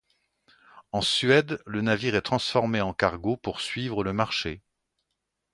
[0.93, 4.63] En Suède, le navire est transformé en cargo pour suivre le marché.